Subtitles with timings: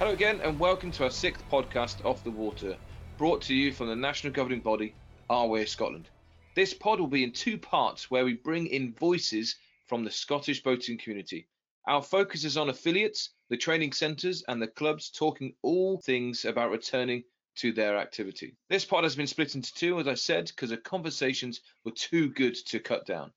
[0.00, 2.74] Hello again, and welcome to our sixth podcast, Off the Water,
[3.18, 4.94] brought to you from the national governing body,
[5.30, 6.08] RYA Scotland.
[6.56, 9.56] This pod will be in two parts where we bring in voices
[9.88, 11.46] from the Scottish boating community.
[11.86, 16.70] Our focus is on affiliates, the training centres, and the clubs talking all things about
[16.70, 17.24] returning
[17.56, 18.56] to their activity.
[18.70, 22.30] This pod has been split into two, as I said, because the conversations were too
[22.30, 23.34] good to cut down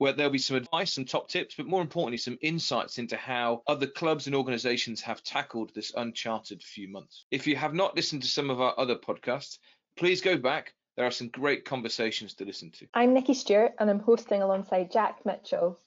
[0.00, 3.62] where there'll be some advice, some top tips, but more importantly, some insights into how
[3.66, 7.26] other clubs and organizations have tackled this uncharted few months.
[7.30, 9.58] If you have not listened to some of our other podcasts,
[9.98, 10.72] please go back.
[10.96, 12.86] There are some great conversations to listen to.
[12.94, 15.78] I'm Nikki Stewart and I'm hosting alongside Jack Mitchell.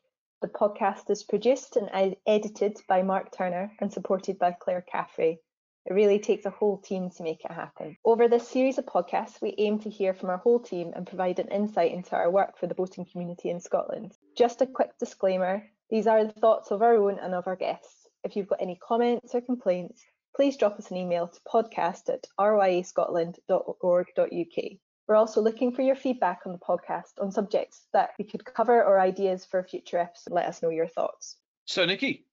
[0.44, 5.40] The podcast is produced and edited by Mark Turner and supported by Claire Caffrey.
[5.86, 7.98] It really takes a whole team to make it happen.
[8.06, 11.40] Over this series of podcasts, we aim to hear from our whole team and provide
[11.40, 14.16] an insight into our work for the boating community in Scotland.
[14.38, 18.08] Just a quick disclaimer these are the thoughts of our own and of our guests.
[18.24, 20.04] If you've got any comments or complaints,
[20.36, 24.64] please drop us an email to podcast at ryascotland.org.uk.
[25.08, 28.84] We're also looking for your feedback on the podcast on subjects that we could cover
[28.84, 30.34] or ideas for a future episode.
[30.34, 31.38] Let us know your thoughts.
[31.66, 32.26] So, Nikki,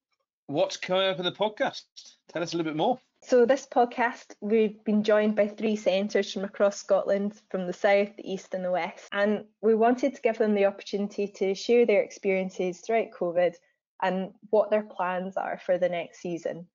[0.46, 1.82] what's coming up in the podcast?
[2.32, 2.98] Tell us a little bit more.
[3.22, 8.16] So, this podcast, we've been joined by three centres from across Scotland, from the south,
[8.16, 9.08] the east, and the west.
[9.12, 13.54] And we wanted to give them the opportunity to share their experiences throughout COVID
[14.02, 16.66] and what their plans are for the next season.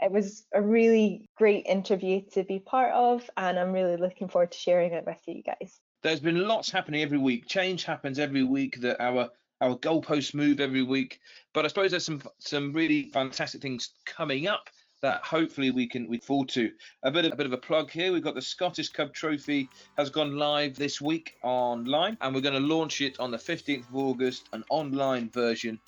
[0.00, 4.52] It was a really great interview to be part of, and I'm really looking forward
[4.52, 5.80] to sharing it with you guys.
[6.02, 7.46] There's been lots happening every week.
[7.46, 8.80] Change happens every week.
[8.80, 11.20] That our our goalposts move every week.
[11.52, 14.68] But I suppose there's some some really fantastic things coming up
[15.00, 16.70] that hopefully we can we fall to.
[17.02, 18.12] A bit of a bit of a plug here.
[18.12, 22.60] We've got the Scottish Cup Trophy has gone live this week online, and we're going
[22.60, 25.78] to launch it on the 15th of August, an online version.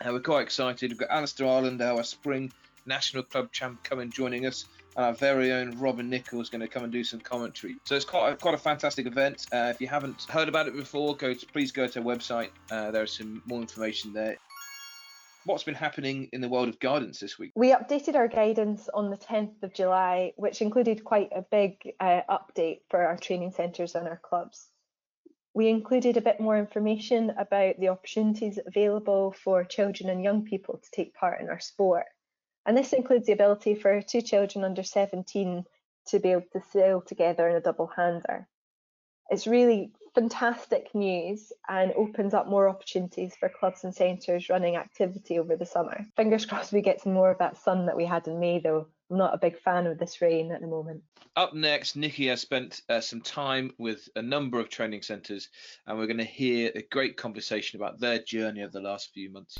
[0.00, 0.90] And we're quite excited.
[0.90, 2.52] We've got Alistair Ireland, our spring
[2.86, 4.64] national club champ, coming joining us.
[4.96, 7.76] And our very own Robin Nichols going to come and do some commentary.
[7.84, 9.46] So it's quite a, quite a fantastic event.
[9.52, 12.48] Uh, if you haven't heard about it before, go to, please go to our website.
[12.70, 14.36] Uh, there's some more information there
[15.44, 17.52] what's been happening in the world of guidance this week?
[17.54, 22.22] We updated our guidance on the 10th of July, which included quite a big uh,
[22.28, 24.68] update for our training centres and our clubs.
[25.52, 30.78] We included a bit more information about the opportunities available for children and young people
[30.78, 32.06] to take part in our sport.
[32.66, 35.64] And this includes the ability for two children under 17
[36.08, 38.46] to be able to sail together in a double hander.
[39.28, 45.38] It's really fantastic news and opens up more opportunities for clubs and centres running activity
[45.38, 46.06] over the summer.
[46.16, 48.86] Fingers crossed we get some more of that sun that we had in May, though.
[49.10, 51.02] I'm not a big fan of this rain at the moment.
[51.36, 55.48] Up next, Nikki has spent uh, some time with a number of training centres,
[55.86, 59.30] and we're going to hear a great conversation about their journey of the last few
[59.30, 59.56] months.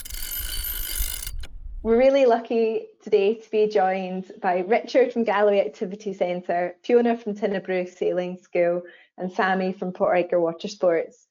[1.82, 7.34] We're really lucky today to be joined by Richard from Galloway Activity Centre, Fiona from
[7.34, 8.82] Tighnabruaich Sailing School,
[9.18, 11.26] and Sammy from Port Portriker Water Sports.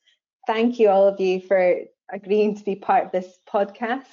[0.48, 1.76] Thank you, all of you, for
[2.12, 4.06] agreeing to be part of this podcast.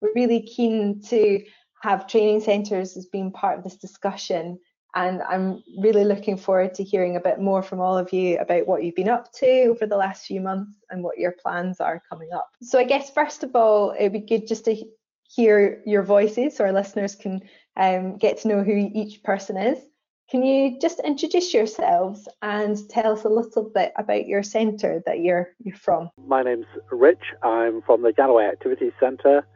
[0.00, 1.44] We're really keen to
[1.82, 4.58] have training centres as being part of this discussion.
[4.94, 8.66] And I'm really looking forward to hearing a bit more from all of you about
[8.66, 12.02] what you've been up to over the last few months and what your plans are
[12.08, 12.48] coming up.
[12.62, 14.76] So, I guess, first of all, it'd be good just to
[15.24, 17.42] hear your voices so our listeners can
[17.76, 19.78] um, get to know who each person is.
[20.28, 25.20] Can you just introduce yourselves and tell us a little bit about your centre that
[25.20, 26.10] you're you're from?
[26.26, 27.22] My name's Rich.
[27.44, 29.46] I'm from the Galloway Activities Centre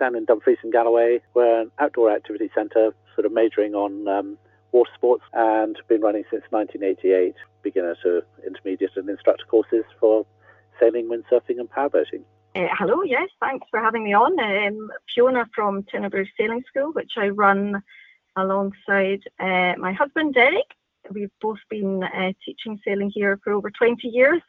[0.00, 1.20] down in Dumfries and Galloway.
[1.34, 4.38] We're an outdoor activity centre, sort of majoring on um,
[4.72, 10.26] water sports, and been running since 1988, beginner to intermediate and instructor courses for
[10.80, 12.22] sailing, windsurfing, and powerboating.
[12.56, 14.38] Uh, hello, yes, thanks for having me on.
[14.40, 17.82] Um, Fiona from Tighnabruaich Sailing School, which I run
[18.36, 20.70] alongside uh, my husband Derek.
[21.10, 24.42] We've both been uh, teaching sailing here for over 20 years,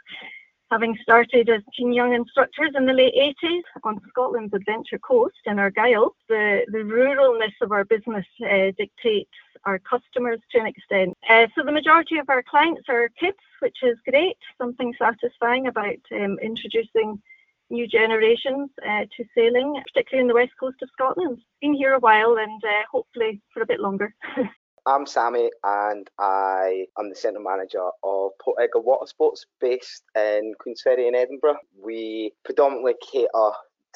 [0.71, 3.13] having started as teen young instructors in the late
[3.43, 6.15] 80s on Scotland's Adventure Coast in Argyll.
[6.29, 9.29] The, the ruralness of our business uh, dictates
[9.65, 11.17] our customers to an extent.
[11.29, 15.99] Uh, so the majority of our clients are kids, which is great, something satisfying about
[16.13, 17.21] um, introducing
[17.69, 21.39] new generations uh, to sailing, particularly in the west coast of Scotland.
[21.61, 24.13] Been here a while and uh, hopefully for a bit longer.
[24.87, 30.53] I'm Sammy and I am the centre manager of Port Edgar Water Sports based in
[30.65, 31.57] Queensferry in Edinburgh.
[31.83, 33.51] We predominantly cater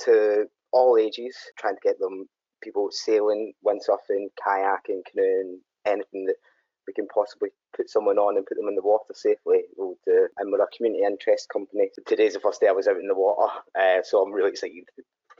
[0.06, 2.28] to all ages, trying to get them
[2.62, 6.36] people sailing, windsurfing, kayaking, canoeing, anything that
[6.92, 10.28] we can possibly put someone on and put them in the water safely, we'll do.
[10.38, 11.90] And we're a community interest company.
[12.06, 14.84] Today's the first day I was out in the water, uh, so I'm really excited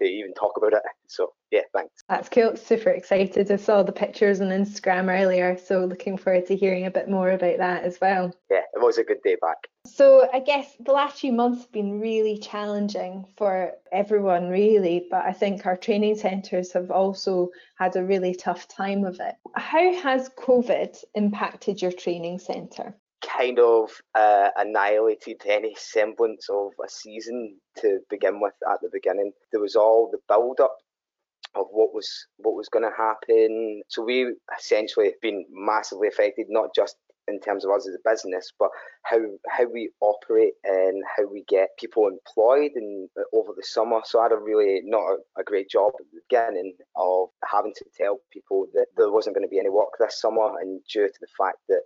[0.02, 0.82] to even talk about it.
[1.08, 1.94] So yeah, thanks.
[2.08, 2.56] That's cool.
[2.56, 3.52] Super excited.
[3.52, 7.32] I saw the pictures on Instagram earlier, so looking forward to hearing a bit more
[7.32, 8.34] about that as well.
[8.50, 9.58] Yeah, it was a good day back.
[9.86, 15.26] So I guess the last few months have been really challenging for everyone, really, but
[15.26, 19.36] I think our training centres have also had a really tough time of it.
[19.56, 22.96] How has COVID impacted your training centre?
[23.38, 29.32] Kind of uh, annihilated any semblance of a season to begin with at the beginning.
[29.52, 30.78] There was all the build up
[31.56, 33.82] of what was what was going to happen.
[33.88, 36.96] So we essentially have been massively affected, not just
[37.28, 38.70] in terms of us as a business, but
[39.04, 39.20] how
[39.50, 44.02] how we operate and how we get people employed and over the summer.
[44.04, 47.74] So I had a really not a, a great job at the beginning of having
[47.78, 51.08] to tell people that there wasn't going to be any work this summer, and due
[51.08, 51.82] to the fact that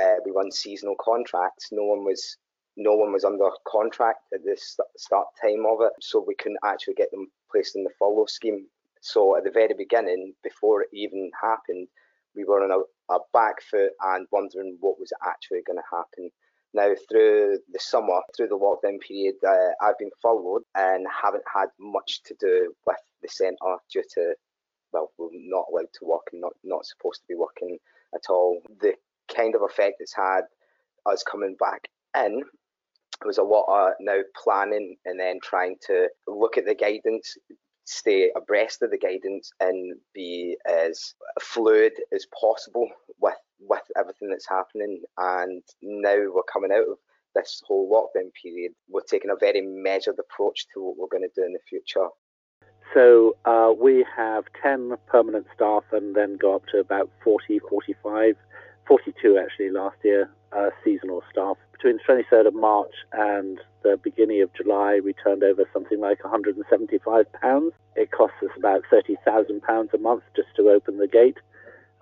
[0.00, 1.68] uh, we run seasonal contracts.
[1.72, 2.36] No one was
[2.76, 4.56] no one was under contract at the
[4.96, 8.66] start time of it, so we couldn't actually get them placed in the furlough scheme.
[9.02, 11.88] So at the very beginning, before it even happened,
[12.34, 16.30] we were on a, a back foot and wondering what was actually going to happen.
[16.72, 21.68] Now, through the summer, through the lockdown period, uh, I've been furloughed and haven't had
[21.80, 24.34] much to do with the centre due to,
[24.92, 27.78] well, we're not allowed to work and not, not supposed to be working
[28.14, 28.62] at all.
[28.80, 28.94] The
[29.34, 30.42] kind of effect it's had
[31.06, 32.42] us coming back in.
[33.24, 37.36] Was a lot of now planning and then trying to look at the guidance
[37.84, 42.88] stay abreast of the guidance and be as fluid as possible
[43.20, 45.02] with with everything that's happening.
[45.18, 46.98] And now we're coming out of
[47.34, 51.40] this whole lockdown period we're taking a very measured approach to what we're going to
[51.40, 52.08] do in the future.
[52.92, 58.34] So uh, we have 10 permanent staff and then go up to about 40 45
[58.90, 61.56] 42 actually last year, uh, seasonal staff.
[61.70, 66.22] Between the 23rd of March and the beginning of July, we turned over something like
[66.24, 67.72] 175 pounds.
[67.94, 71.38] It costs us about 30,000 pounds a month just to open the gate,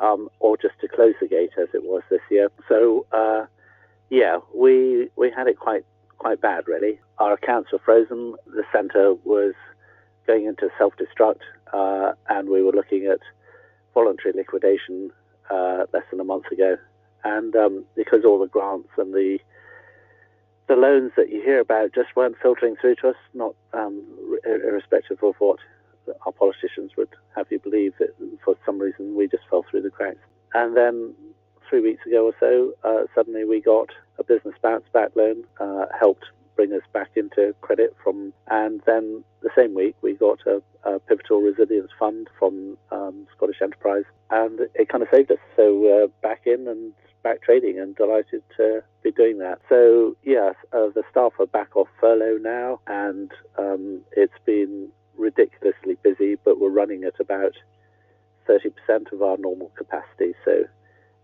[0.01, 2.49] um, or just to close the gate as it was this year.
[2.71, 3.45] So uh,
[4.09, 5.85] yeah, we we had it quite
[6.17, 7.01] quite bad really.
[7.19, 8.35] Our accounts were frozen.
[8.47, 9.53] The centre was
[10.27, 11.41] going into self-destruct,
[11.75, 13.21] uh, and we were looking at
[13.93, 15.11] voluntary liquidation
[15.51, 16.77] uh, less than a month ago,
[17.25, 19.39] and um, because all the grants and the
[20.69, 24.03] the loans that you hear about just weren't filtering through to us, not um,
[24.45, 25.59] irrespective of what
[26.27, 28.15] our politicians would have you believe that
[28.45, 30.19] for some reason we just fell through the cracks.
[30.55, 31.15] And then
[31.69, 35.87] three weeks ago or so, uh, suddenly we got a business bounce back loan, uh,
[35.99, 36.25] helped
[36.59, 40.99] bring us back into credit from, and then the same week we got a, a
[40.99, 45.39] pivotal resilience fund from um, Scottish Enterprise, and it kind of saved us.
[45.55, 49.61] So uh, back in and back trading, and delighted to be doing that.
[49.69, 55.97] So yes, uh, the staff are back off furlough now, and um, it's been ridiculously
[56.03, 57.55] busy, but we're running at about
[58.49, 60.35] 30% of our normal capacity.
[60.45, 60.65] So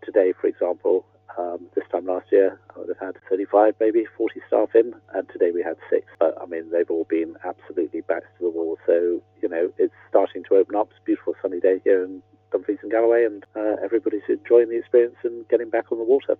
[0.04, 1.04] today, for example,
[1.38, 5.28] um, this time last year, I would have had 35, maybe 40 staff in, and
[5.28, 6.06] today we had six.
[6.19, 8.78] But I mean, they've all been absolutely back to the wall.
[8.86, 10.88] So, you know, it's starting to open up.
[10.90, 14.78] It's a beautiful sunny day here in Dumfries and Galloway, and uh, everybody's enjoying the
[14.78, 16.37] experience and getting back on the water.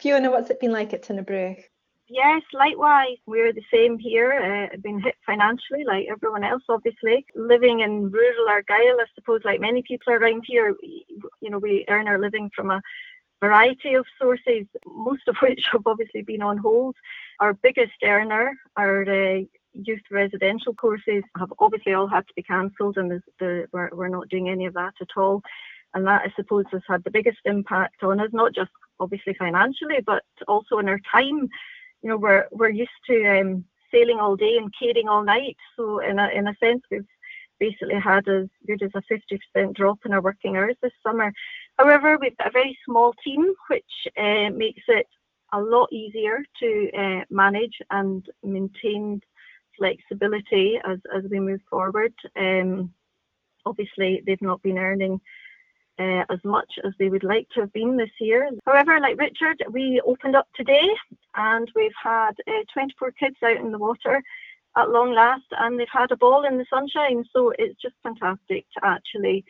[0.00, 1.64] Fiona, what's it been like at Tighnabruaich?
[2.10, 3.18] Yes, likewise.
[3.26, 4.32] We're the same here.
[4.72, 7.26] Uh, been hit financially, like everyone else, obviously.
[7.34, 12.08] Living in rural Argyll, I suppose, like many people around here, you know, we earn
[12.08, 12.80] our living from a
[13.40, 16.96] variety of sources, most of which have obviously been on hold.
[17.40, 19.40] Our biggest earner, our uh,
[19.72, 24.28] youth residential courses, have obviously all had to be cancelled, and the, we're, we're not
[24.28, 25.42] doing any of that at all.
[25.94, 30.00] And that, I suppose, has had the biggest impact on us, not just obviously financially,
[30.04, 31.48] but also in our time.
[32.02, 36.00] You know, we're we're used to um, sailing all day and caring all night, so
[36.00, 37.06] in a in a sense, we've
[37.58, 39.02] basically had as good as a
[39.56, 41.32] 50% drop in our working hours this summer.
[41.78, 43.84] However, we've got a very small team, which
[44.16, 45.06] uh, makes it
[45.52, 49.20] a lot easier to uh, manage and maintain
[49.76, 52.12] flexibility as, as we move forward.
[52.36, 52.92] Um,
[53.64, 55.20] obviously, they've not been earning
[55.98, 58.50] uh, as much as they would like to have been this year.
[58.66, 60.88] However, like Richard, we opened up today
[61.36, 64.22] and we've had uh, 24 kids out in the water
[64.76, 67.24] at long last and they've had a ball in the sunshine.
[67.32, 69.44] So it's just fantastic to actually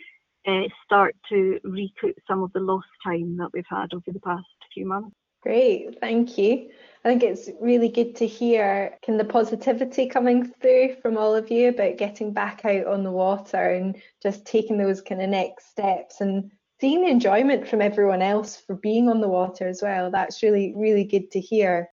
[0.47, 4.47] uh, start to recoup some of the lost time that we've had over the past
[4.73, 5.15] few months.
[5.43, 6.69] Great, thank you.
[7.05, 11.51] I think it's really good to hear of the positivity coming through from all of
[11.51, 15.71] you about getting back out on the water and just taking those kind of next
[15.71, 20.11] steps and seeing the enjoyment from everyone else for being on the water as well.
[20.11, 21.89] That's really, really good to hear.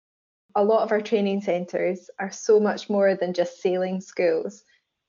[0.54, 4.62] A lot of our training centres are so much more than just sailing schools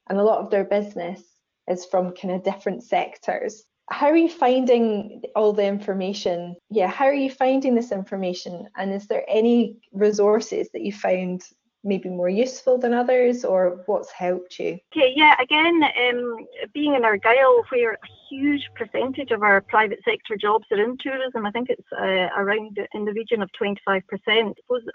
[0.09, 1.21] and a lot of their business
[1.67, 3.65] is from kind of different sectors.
[3.89, 6.55] How are you finding all the information?
[6.69, 8.67] Yeah, how are you finding this information?
[8.77, 11.43] And is there any resources that you found
[11.83, 14.79] maybe more useful than others or what's helped you?
[14.95, 17.97] Okay, yeah, again, um, being in Argyll, where a
[18.29, 22.79] huge percentage of our private sector jobs are in tourism, I think it's uh, around
[22.93, 24.01] in the region of 25%.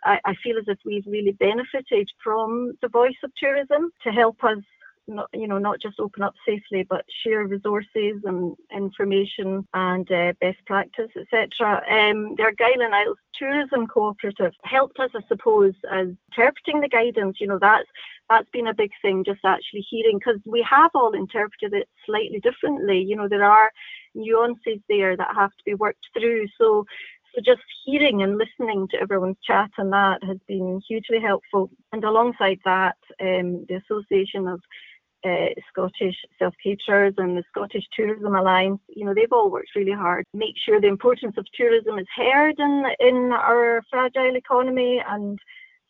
[0.05, 4.43] I, I feel as if we've really benefited from the voice of tourism to help
[4.45, 4.59] us
[5.09, 10.33] not, you know, not just open up safely, but share resources and information and uh,
[10.41, 11.83] best practice, etc.
[11.91, 17.39] Um, the Argyll Isles Tourism Cooperative helped us, I suppose, as interpreting the guidance.
[17.41, 17.89] You know, that's
[18.31, 22.41] that's been a big thing, just actually hearing, because we have all interpreted it slightly
[22.41, 23.01] differently.
[23.01, 23.73] You know, there are
[24.15, 26.47] nuances there that have to be worked through.
[26.59, 26.85] So
[27.35, 31.71] so just hearing and listening to everyone's chat and that has been hugely helpful.
[31.93, 34.61] And alongside that, um, the Association of
[35.25, 39.93] uh, Scottish Self Caterers and the Scottish Tourism Alliance, you know, they've all worked really
[39.93, 45.03] hard to make sure the importance of tourism is heard in in our fragile economy.
[45.09, 45.39] And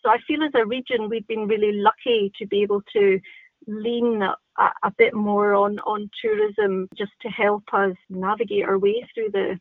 [0.02, 3.20] so I feel as a region we've been really lucky to be able to
[3.66, 4.36] lean a,
[4.82, 9.58] a bit more on on tourism just to help us navigate our way through the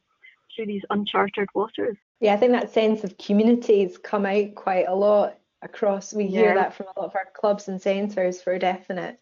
[0.55, 1.97] through these uncharted waters.
[2.19, 6.13] Yeah, I think that sense of communities come out quite a lot across.
[6.13, 9.19] We hear that from a lot of our clubs and centres for definite.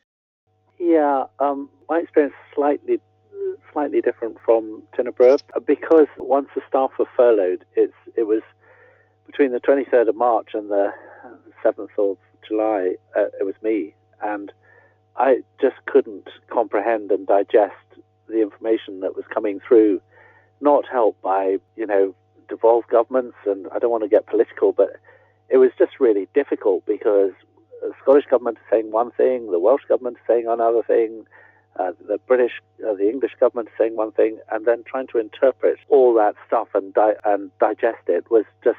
[0.79, 2.99] Yeah, um, my experience is slightly
[3.71, 8.41] slightly different from Tighnabruaich because once the staff were furloughed, it's it was
[9.25, 10.91] between the 23rd of March and the
[11.63, 12.17] 7th of
[12.47, 12.95] July.
[13.15, 14.51] Uh, it was me, and
[15.17, 17.73] I just couldn't comprehend and digest
[18.27, 20.01] the information that was coming through.
[20.61, 22.15] Not helped by you know
[22.47, 24.89] devolved governments, and I don't want to get political, but
[25.49, 27.33] it was just really difficult because
[27.81, 31.25] the Scottish government is saying one thing, the Welsh government is saying another thing,
[31.77, 32.53] uh, the British,
[32.87, 36.35] uh, the English government is saying one thing, and then trying to interpret all that
[36.47, 38.77] stuff and di- and digest it was just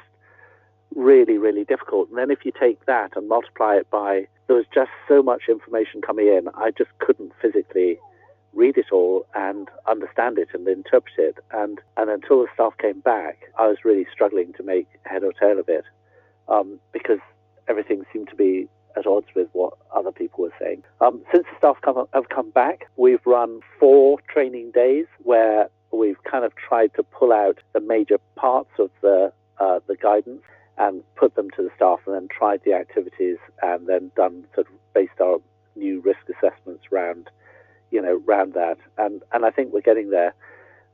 [0.95, 2.09] really, really difficult.
[2.09, 5.43] And then if you take that and multiply it by, there was just so much
[5.49, 7.99] information coming in, I just couldn't physically
[8.53, 11.37] read it all and understand it and interpret it.
[11.51, 15.33] And, and until the staff came back, I was really struggling to make head or
[15.33, 15.83] tail of it
[16.47, 17.19] um, because
[17.67, 18.67] everything seemed to be
[19.07, 20.83] at odds with what other people were saying.
[21.01, 26.21] Um, since the staff come, have come back, we've run four training days where we've
[26.23, 30.43] kind of tried to pull out the major parts of the uh, the guidance
[30.77, 34.67] and put them to the staff, and then tried the activities, and then done sort
[34.67, 35.37] of based our
[35.75, 37.29] new risk assessments round,
[37.89, 38.77] you know, round that.
[38.97, 40.33] And and I think we're getting there.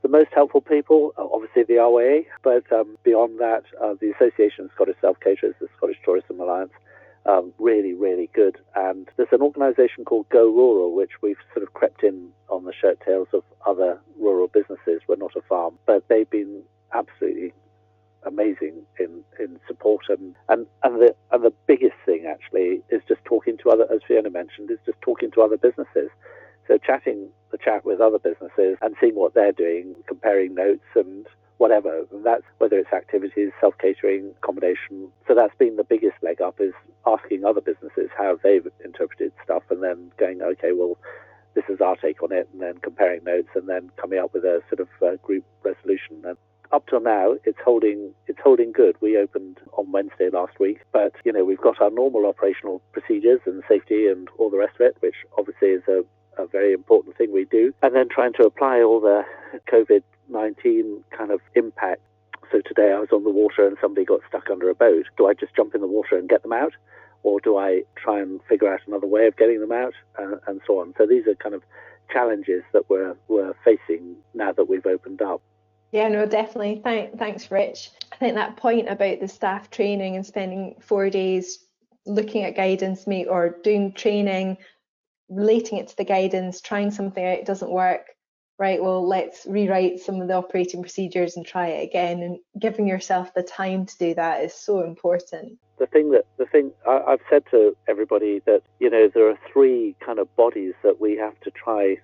[0.01, 4.71] The most helpful people, obviously the RYA, but um, beyond that, uh, the Association of
[4.75, 6.73] Scottish Self Caterers, the Scottish Tourism Alliance,
[7.25, 8.57] um, really, really good.
[8.75, 12.73] And there's an organisation called Go Rural, which we've sort of crept in on the
[12.73, 15.01] shirt tails of other rural businesses.
[15.07, 16.63] We're not a farm, but they've been
[16.93, 17.53] absolutely
[18.25, 23.23] amazing in, in support and, and, and the and the biggest thing actually is just
[23.25, 26.09] talking to other as Fiona mentioned, is just talking to other businesses.
[26.67, 31.27] So chatting the chat with other businesses and seeing what they're doing, comparing notes and
[31.63, 32.03] whatever.
[32.11, 35.07] And that's whether it's activities, self catering, accommodation.
[35.25, 36.73] So that's been the biggest leg up is
[37.07, 40.97] asking other businesses how they've interpreted stuff and then going, okay, well,
[41.55, 44.43] this is our take on it, and then comparing notes and then coming up with
[44.43, 46.21] a sort of uh, group resolution.
[46.25, 46.35] And
[46.73, 48.97] up till now, it's holding it's holding good.
[48.99, 53.39] We opened on Wednesday last week, but you know we've got our normal operational procedures
[53.45, 56.03] and safety and all the rest of it, which obviously is a,
[56.37, 57.73] a very important thing we do.
[57.81, 59.23] And then trying to apply all the
[59.71, 62.01] COVID 19 kind of impact.
[62.51, 65.05] So today I was on the water and somebody got stuck under a boat.
[65.17, 66.73] Do I just jump in the water and get them out?
[67.23, 70.61] Or do I try and figure out another way of getting them out uh, and
[70.67, 70.93] so on?
[70.97, 71.63] So these are kind of
[72.11, 75.41] challenges that we're, we're facing now that we've opened up.
[75.91, 76.81] Yeah, no, definitely.
[76.83, 77.91] Thank, thanks, Rich.
[78.11, 81.59] I think that point about the staff training and spending four days
[82.05, 84.57] looking at guidance meet or doing training,
[85.33, 88.07] relating it to the guidance, trying something out, it doesn't work,
[88.59, 92.21] right, well, let's rewrite some of the operating procedures and try it again.
[92.21, 95.57] And giving yourself the time to do that is so important.
[95.79, 99.39] The thing that the thing I, I've said to everybody that you know there are
[99.51, 101.97] three kind of bodies that we have to try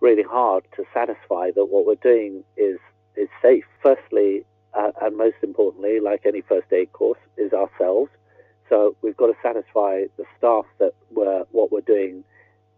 [0.00, 2.78] really hard to satisfy that what we're doing is
[3.16, 3.64] is safe.
[3.82, 8.10] Firstly, uh, and most importantly, like any first aid course, is ourselves.
[8.68, 12.24] So we've got to satisfy the staff that we're, what we're doing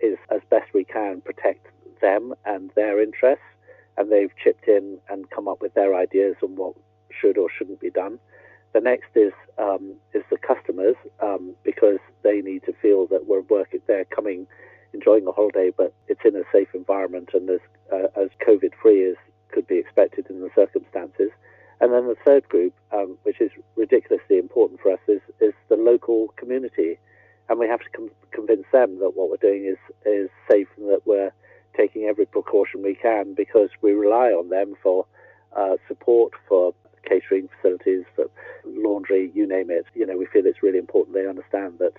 [0.00, 1.66] is as best we can protect
[2.00, 3.44] them and their interests,
[3.96, 6.74] and they've chipped in and come up with their ideas on what
[7.10, 8.18] should or shouldn't be done.
[8.74, 13.40] The next is um, is the customers um, because they need to feel that we're
[13.40, 13.80] working.
[13.86, 14.46] They're coming
[14.92, 17.60] enjoying a holiday, but it's in a safe environment and as,
[17.92, 19.16] uh, as COVID free as
[19.50, 21.30] could be expected in the circumstances.
[21.80, 25.76] And then the third group, um, which is ridiculously important for us, is, is the
[25.76, 26.98] local community.
[27.48, 30.88] And we have to com- convince them that what we're doing is, is safe and
[30.90, 31.32] that we're
[31.76, 35.06] taking every precaution we can because we rely on them for
[35.56, 36.74] uh, support, for
[37.08, 38.30] catering facilities, for
[38.64, 39.86] laundry, you name it.
[39.94, 41.94] You know, we feel it's really important they understand that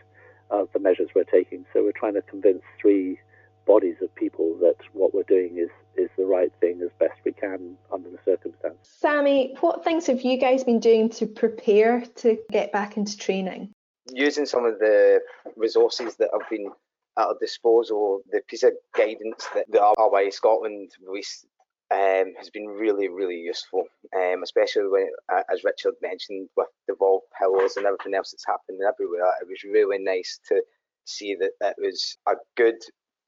[0.52, 1.66] uh, the measures we're taking.
[1.74, 3.20] So we're trying to convince three
[3.66, 7.34] bodies of people that what we're doing is is the right thing as best we
[7.34, 8.80] can under the circumstances.
[8.84, 13.74] Sammy, what things have you guys been doing to prepare to get back into training?
[14.14, 15.20] Using some of the
[15.56, 16.70] resources that have been
[17.18, 21.46] at our disposal, the piece of guidance that the RYA Scotland released
[21.90, 23.86] um, has been really, really useful,
[24.16, 28.46] um, especially when, uh, as Richard mentioned, with the Volve pillows and everything else that's
[28.46, 29.32] happening everywhere.
[29.42, 30.62] It was really nice to
[31.06, 32.78] see that it was a good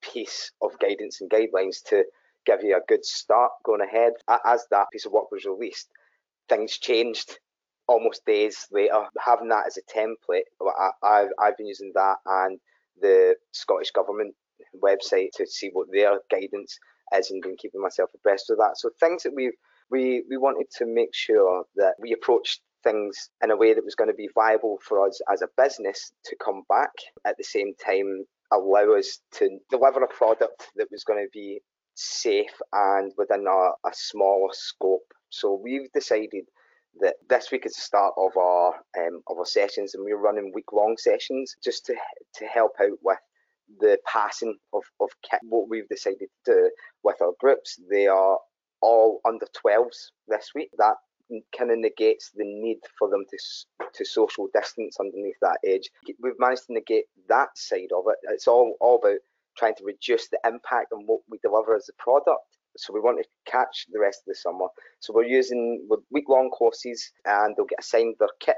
[0.02, 2.04] piece of guidance and guidelines to
[2.46, 4.14] give you a good start going ahead.
[4.46, 5.90] As that piece of work was released,
[6.50, 7.40] things changed
[7.90, 9.04] almost days later.
[9.20, 10.44] Having that as a template,
[11.04, 12.60] I, have I've been using that and
[13.02, 14.36] the Scottish Government
[14.82, 16.78] website to see what their guidance
[17.18, 18.78] is and been keeping myself abreast of that.
[18.78, 19.52] So things that we
[19.90, 23.96] we we wanted to make sure that we approached things in a way that was
[23.96, 26.92] going to be viable for us as a business to come back
[27.26, 31.60] at the same time allow us to deliver a product that was going to be
[31.96, 35.12] safe and within a, a smaller scope.
[35.30, 36.46] So we've decided
[37.02, 40.52] that this week is the start of our um, of our sessions, and we're running
[40.54, 41.96] week long sessions just to
[42.36, 43.20] to help out with
[43.80, 45.40] the passing of, of kit.
[45.44, 46.72] What we've decided to do
[47.04, 48.40] with our groups, they are
[48.82, 50.70] all under 12s this week.
[50.78, 50.96] That
[51.58, 53.38] kind of negates the need for them to
[53.94, 55.90] to social distance underneath that age.
[56.22, 58.18] We've managed to negate that side of it.
[58.32, 59.20] It's all all about
[59.58, 62.58] trying to reduce the impact on what we deliver as a product.
[62.78, 64.68] So we want to catch the rest of the summer.
[65.00, 68.56] So we're using week long courses and they'll get assigned their kit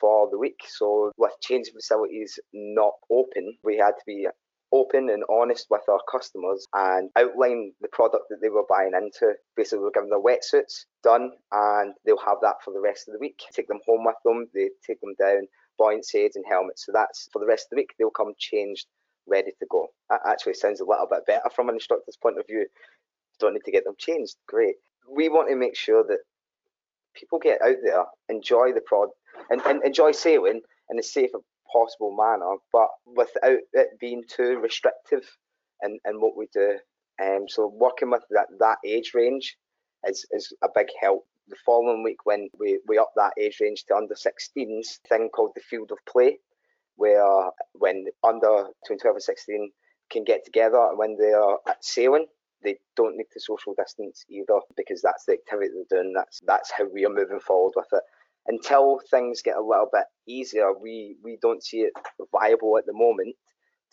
[0.00, 0.60] for the week.
[0.66, 4.26] So with changing facilities not open, we had to be
[4.72, 9.34] open and honest with our customers and outline the product that they were buying into.
[9.56, 13.20] Basically, we're giving their wetsuits done and they'll have that for the rest of the
[13.20, 13.40] week.
[13.52, 15.46] Take them home with them, they take them down,
[15.78, 16.84] buoyancy aids and helmets.
[16.84, 18.86] So that's for the rest of the week, they'll come changed,
[19.28, 19.86] ready to go.
[20.10, 22.66] That actually sounds a little bit better from an instructor's point of view.
[23.40, 24.36] Don't need to get them changed.
[24.46, 24.76] Great.
[25.10, 26.18] We want to make sure that
[27.14, 29.08] people get out there, enjoy the prod,
[29.50, 31.30] and, and enjoy sailing in a safe
[31.72, 35.24] possible manner, but without it being too restrictive
[35.82, 36.78] in, in what we do.
[37.22, 39.56] Um, so working with that, that age range
[40.06, 41.26] is, is a big help.
[41.48, 45.52] The following week, when we, we up that age range to under 16s, thing called
[45.54, 46.38] the field of play,
[46.96, 49.72] where when under between 12 and 16
[50.10, 52.26] can get together and when they are at sailing,
[52.64, 56.12] they don't need to social distance either because that's the activity they're doing.
[56.14, 58.02] That's that's how we are moving forward with it
[58.46, 61.92] until things get a little bit easier, we, we don't see it
[62.32, 63.34] viable at the moment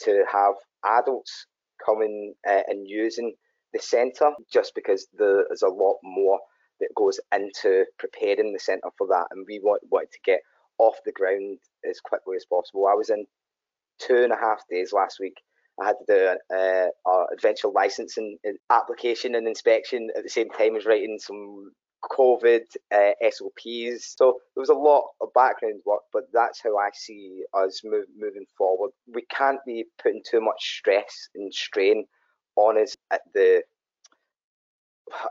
[0.02, 0.54] to have
[0.84, 1.46] adults
[1.86, 3.34] coming uh, and using
[3.74, 6.40] the centre just because there's a lot more
[6.80, 9.28] that goes into preparing the centre for that.
[9.32, 10.42] And we want, wanted to get
[10.78, 12.88] off the ground as quickly as possible.
[12.88, 13.26] I was in
[14.00, 15.38] two and a half days last week.
[15.82, 18.38] I had to do uh, adventure licensing
[18.70, 21.72] application and inspection at the same time as writing some
[22.10, 22.62] COVID
[22.94, 24.16] uh, SOPs.
[24.18, 28.06] So there was a lot of background work, but that's how I see us move,
[28.18, 28.92] moving forward.
[29.14, 32.06] We can't be putting too much stress and strain
[32.56, 33.64] on us at the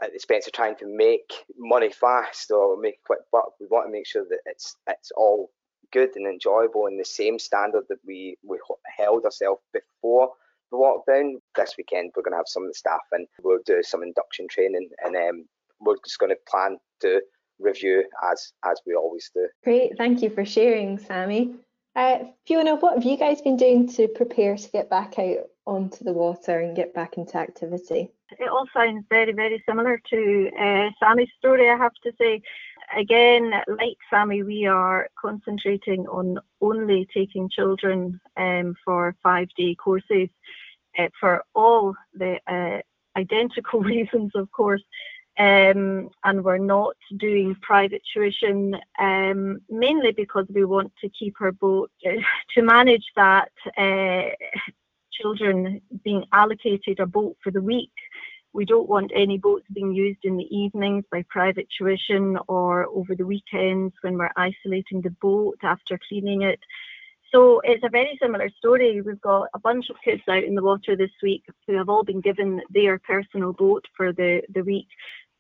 [0.03, 3.53] at the expense of trying to make money fast or make a quick buck.
[3.61, 5.51] We want to make sure that it's it's all
[5.93, 8.59] good and enjoyable in the same standard that we we
[8.97, 10.31] held ourselves before
[10.71, 11.35] the lockdown.
[11.57, 14.47] This weekend we're going to have some of the staff and we'll do some induction
[14.49, 15.45] training and um,
[15.81, 17.21] we're just going to plan to
[17.59, 19.49] review as as we always do.
[19.65, 21.55] Great, thank you for sharing, Sammy.
[21.97, 26.05] Uh, Fiona, what have you guys been doing to prepare to get back out onto
[26.05, 28.13] the water and get back into activity?
[28.39, 32.43] It all sounds very, very similar to uh, Sammy's story, I have to say.
[32.97, 40.29] Again, like Sammy, we are concentrating on only taking children um, for five day courses
[40.99, 42.81] uh, for all the uh,
[43.19, 44.83] identical reasons, of course
[45.39, 51.53] um, and we're not doing private tuition um, mainly because we want to keep our
[51.53, 51.91] boat
[52.55, 54.29] to manage that uh,
[55.13, 57.93] children being allocated a boat for the week.
[58.53, 63.15] We don't want any boats being used in the evenings by private tuition or over
[63.15, 66.61] the weekends when we're isolating the boat after cleaning it.
[67.33, 69.01] So it's a very similar story.
[69.01, 72.03] We've got a bunch of kids out in the water this week who have all
[72.03, 74.89] been given their personal boat for the, the week.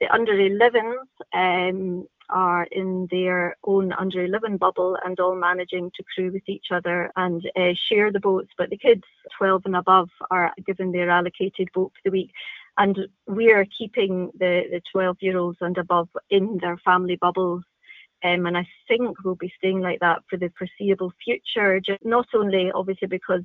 [0.01, 6.05] The under 11s um, are in their own under 11 bubble and all managing to
[6.15, 8.51] crew with each other and uh, share the boats.
[8.57, 9.03] But the kids
[9.37, 12.31] 12 and above are given their allocated boat for the week.
[12.79, 17.63] And we are keeping the, the 12 year olds and above in their family bubbles
[18.23, 22.27] um, and I think we'll be staying like that for the foreseeable future, just not
[22.35, 23.43] only obviously because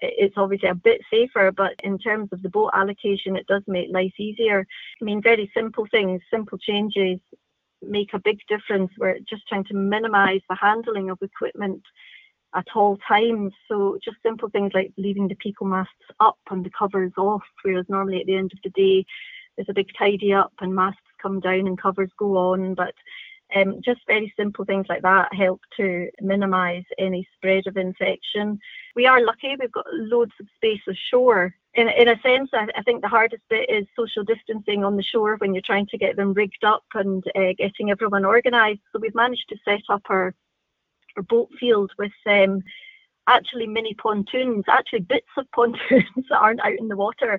[0.00, 3.88] it's obviously a bit safer, but in terms of the boat allocation, it does make
[3.92, 4.66] life easier.
[5.00, 7.20] I mean, very simple things, simple changes
[7.82, 8.90] make a big difference.
[8.98, 11.82] We're just trying to minimize the handling of equipment
[12.54, 13.52] at all times.
[13.68, 17.86] So just simple things like leaving the Pico masts up and the covers off, whereas
[17.88, 19.04] normally at the end of the day,
[19.56, 22.74] there's a big tidy up and masts come down and covers go on.
[22.74, 22.94] But
[23.54, 28.58] um, just very simple things like that help to minimise any spread of infection.
[28.96, 31.54] We are lucky, we've got loads of space ashore.
[31.74, 35.02] In, in a sense, I, I think the hardest bit is social distancing on the
[35.02, 38.80] shore when you're trying to get them rigged up and uh, getting everyone organised.
[38.92, 40.34] So we've managed to set up our,
[41.16, 42.62] our boat field with um,
[43.26, 47.38] actually mini pontoons, actually bits of pontoons that aren't out in the water.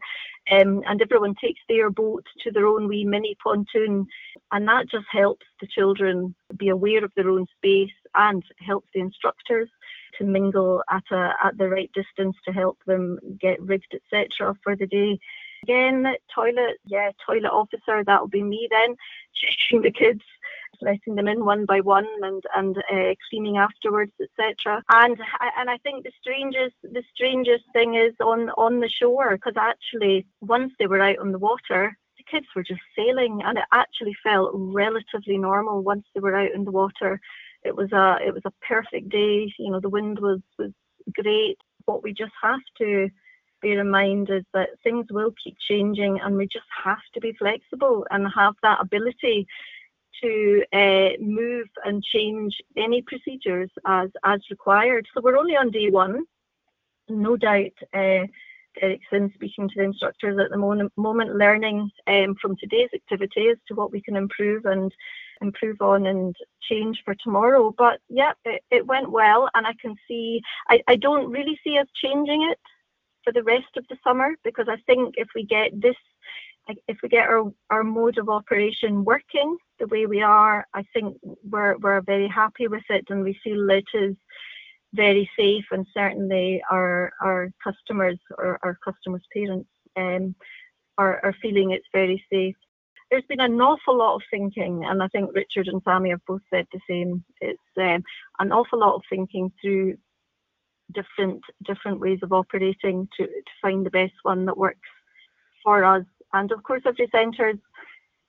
[0.52, 4.08] Um, and everyone takes their boat to their own wee mini pontoon.
[4.52, 9.02] And that just helps the children be aware of their own space and helps the
[9.02, 9.70] instructors
[10.18, 14.56] to mingle at a at the right distance to help them get rigged, etc.
[14.64, 15.20] for the day.
[15.66, 18.96] Again, toilet, yeah, toilet officer, that'll be me then,
[19.34, 20.22] checking the kids
[20.82, 24.84] letting them in one by one and and uh, cleaning afterwards, etc.
[24.90, 25.18] And
[25.58, 30.26] and I think the strangest the strangest thing is on on the shore because actually
[30.42, 34.16] once they were out on the water, the kids were just sailing, and it actually
[34.24, 37.20] felt relatively normal once they were out in the water.
[37.64, 39.52] It was a it was a perfect day.
[39.58, 40.72] You know, the wind was was
[41.14, 41.58] great.
[41.86, 43.10] What we just have to
[43.84, 48.28] mind is that things will keep changing and we just have to be flexible and
[48.34, 49.48] have that ability
[50.22, 55.08] to uh, move and change any procedures as, as required.
[55.14, 56.24] So we're only on day one.
[57.10, 58.26] No doubt, uh,
[58.82, 63.50] Eric's in speaking to the instructors at the moment, moment learning um, from today's activity
[63.50, 64.92] as to what we can improve and
[65.42, 67.74] improve on and change for tomorrow.
[67.78, 71.78] But yeah, it, it went well, and I can see, I, I don't really see
[71.78, 72.60] us changing it
[73.26, 75.96] for the rest of the summer because I think if we get this
[76.88, 81.18] if we get our, our mode of operation working the way we are, I think
[81.44, 84.16] we're, we're very happy with it and we feel it is
[84.94, 90.36] very safe and certainly our, our customers or our customers' parents um,
[90.98, 92.56] are, are feeling it's very safe.
[93.12, 96.42] There's been an awful lot of thinking, and I think Richard and Sammy have both
[96.52, 97.24] said the same.
[97.40, 98.04] It's um,
[98.40, 99.98] an awful lot of thinking through
[100.94, 104.80] different different ways of operating to, to find the best one that works
[105.64, 107.58] for us and of course, every centre's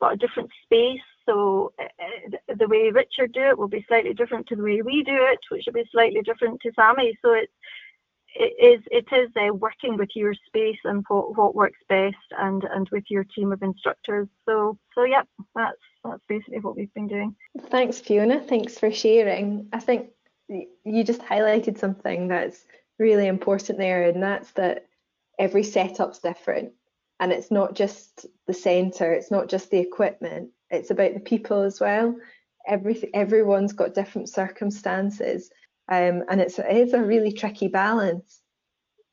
[0.01, 1.01] got a different space.
[1.27, 5.03] So uh, the way Richard do it will be slightly different to the way we
[5.03, 7.19] do it, which will be slightly different to Sammy.
[7.23, 7.53] So it's
[8.39, 12.63] it is it is uh, working with your space and what, what works best and
[12.65, 15.23] and with your team of instructors so so yeah
[15.55, 17.35] that's that's basically what we've been doing
[17.71, 20.11] thanks fiona thanks for sharing i think
[20.49, 22.65] you just highlighted something that's
[22.99, 24.87] really important there and that's that
[25.39, 26.73] every setup's different.
[27.19, 31.63] And it's not just the center it's not just the equipment it's about the people
[31.63, 32.17] as well.
[32.67, 35.51] Everything everyone's got different circumstances
[35.89, 38.41] um, and it's it is a really tricky balance.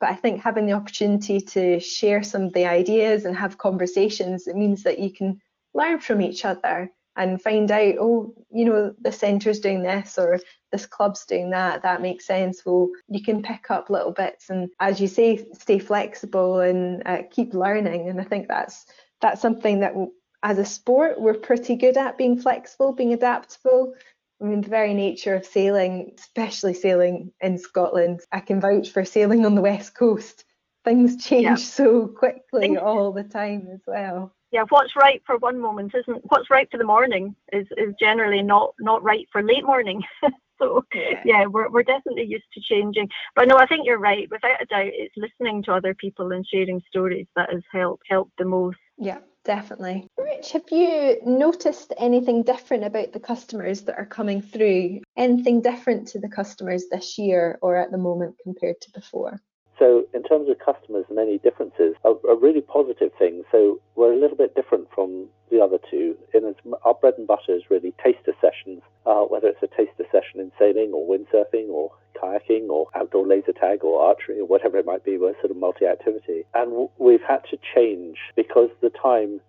[0.00, 4.46] But i think having the opportunity to share some of the ideas and have conversations
[4.46, 5.40] it means that you can
[5.72, 10.40] learn from each other and find out, oh, you know, the centre's doing this or
[10.72, 11.82] this club's doing that.
[11.82, 12.64] That makes sense.
[12.64, 17.22] Well, you can pick up little bits and, as you say, stay flexible and uh,
[17.30, 18.08] keep learning.
[18.08, 18.86] And I think that's
[19.20, 19.94] that's something that,
[20.42, 23.94] as a sport, we're pretty good at being flexible, being adaptable.
[24.42, 29.04] I mean, the very nature of sailing, especially sailing in Scotland, I can vouch for
[29.04, 30.44] sailing on the west coast.
[30.84, 31.54] Things change yeah.
[31.54, 36.48] so quickly all the time as well yeah, what's right for one moment isn't what's
[36.48, 40.00] right for the morning is, is generally not not right for late morning.
[40.60, 41.20] so yeah.
[41.24, 43.08] yeah, we're we're definitely used to changing.
[43.34, 44.30] But no, I think you're right.
[44.30, 48.38] Without a doubt, it's listening to other people and sharing stories that has helped helped
[48.38, 48.78] the most.
[48.96, 50.06] Yeah, definitely.
[50.16, 55.00] Rich, have you noticed anything different about the customers that are coming through?
[55.16, 59.40] Anything different to the customers this year or at the moment compared to before?
[59.78, 63.42] So, in terms of customers and any differences, a, a, really positive thing.
[63.50, 66.16] So, we're a little bit different from the other two.
[66.32, 70.40] In our bread and butter is really taster sessions, uh, whether it's a taster session
[70.40, 74.86] in sailing or windsurfing or kayaking or outdoor laser tag or archery or whatever it
[74.86, 76.44] might be, we're sort of multi-activity.
[76.54, 79.40] And w- we've had to change because the time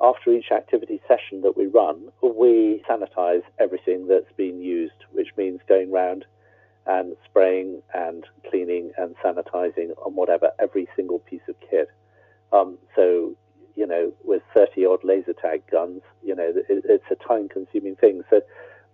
[0.00, 5.60] after each activity session that we run, we sanitize everything that's been used, which means
[5.68, 6.24] going round
[6.86, 11.88] and spraying and cleaning and sanitizing on whatever every single piece of kit.
[12.52, 13.34] Um, so,
[13.74, 17.96] you know, with 30 odd laser tag guns, you know, it, it's a time consuming
[17.96, 18.22] thing.
[18.30, 18.42] So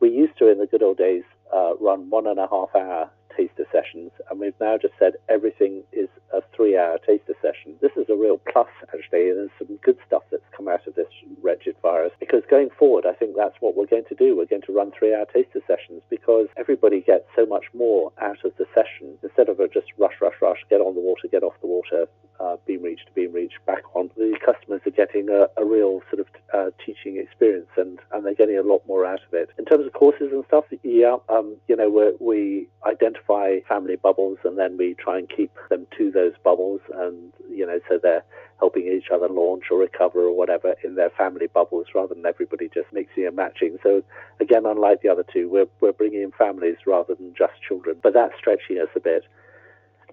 [0.00, 1.24] we used to, in the good old days,
[1.54, 5.82] uh, run one and a half hour taster sessions, and we've now just said everything
[5.92, 7.74] is a three hour taster session.
[7.80, 10.94] This is a real plus, actually, and there's some good stuff that's come out of
[10.94, 11.10] this
[11.42, 12.12] wretched virus.
[12.20, 14.36] Because going forward, I think that's what we're going to do.
[14.36, 18.44] We're going to run three hour taster sessions because everybody gets so much more out
[18.44, 21.42] of the session instead of a just rush, rush, rush, get on the water, get
[21.42, 22.06] off the water,
[22.40, 24.10] uh, beam reach to beam reach back on.
[24.16, 28.34] The customers are getting a, a real sort of uh, teaching experience and, and they're
[28.34, 29.50] getting a lot more out of it.
[29.58, 34.58] In terms of courses and stuff, yeah, um, you know, we identify family bubbles and
[34.58, 38.24] then we try and keep them to those bubbles and, you know, so they're
[38.58, 42.68] helping each other launch or recover or whatever in their family bubbles rather than everybody
[42.72, 43.78] just mixing and matching.
[43.82, 44.02] So
[44.40, 48.12] again, unlike the other two, we're, we're bringing in families rather than just children, but
[48.12, 49.24] that's stretching us a bit.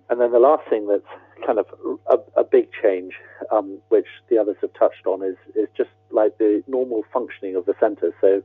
[0.09, 1.03] And then the last thing that's
[1.45, 1.65] kind of
[2.09, 3.13] a, a big change,
[3.51, 7.65] um, which the others have touched on, is is just like the normal functioning of
[7.65, 8.13] the centre.
[8.21, 8.41] So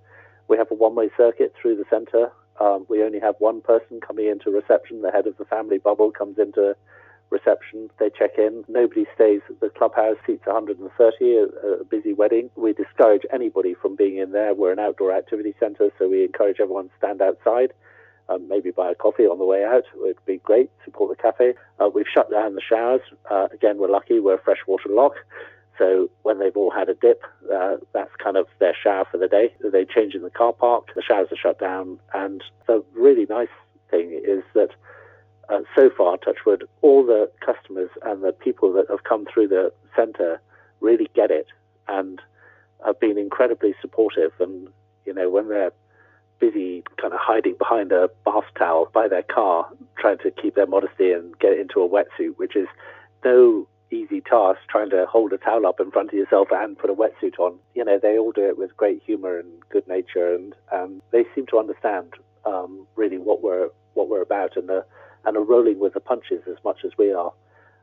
[0.48, 2.32] we have a one-way circuit through the centre.
[2.60, 5.02] Um, we only have one person coming into reception.
[5.02, 6.76] The head of the family bubble comes into
[7.30, 7.90] reception.
[7.98, 8.64] They check in.
[8.68, 10.16] Nobody stays at the clubhouse.
[10.26, 11.36] Seats 130.
[11.36, 11.44] A,
[11.80, 12.50] a busy wedding.
[12.56, 14.54] We discourage anybody from being in there.
[14.54, 17.72] We're an outdoor activity centre, so we encourage everyone to stand outside
[18.28, 19.84] um, maybe buy a coffee on the way out.
[19.94, 20.70] It would be great.
[20.84, 21.54] Support the cafe.
[21.80, 23.00] Uh, we've shut down the showers.
[23.30, 24.20] Uh, again, we're lucky.
[24.20, 25.14] We're a freshwater lock.
[25.78, 29.28] So when they've all had a dip, uh, that's kind of their shower for the
[29.28, 29.54] day.
[29.64, 30.88] They change in the car park.
[30.94, 31.98] The showers are shut down.
[32.12, 33.48] And the really nice
[33.90, 34.70] thing is that
[35.48, 39.72] uh, so far, Touchwood, all the customers and the people that have come through the
[39.96, 40.40] centre
[40.80, 41.46] really get it
[41.88, 42.20] and
[42.84, 44.32] have been incredibly supportive.
[44.40, 44.68] And,
[45.04, 45.72] you know, when they're
[46.38, 50.66] busy kind of hiding behind a bath towel by their car, trying to keep their
[50.66, 52.66] modesty and get into a wetsuit, which is
[53.24, 56.90] no easy task trying to hold a towel up in front of yourself and put
[56.90, 57.58] a wetsuit on.
[57.74, 61.24] You know, they all do it with great humor and good nature, and um, they
[61.34, 64.86] seem to understand um, really what we're what we're about and are,
[65.24, 67.32] and are rolling with the punches as much as we are.